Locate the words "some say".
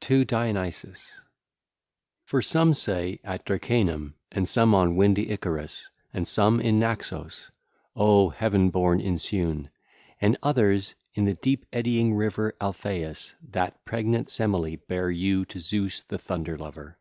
2.40-3.20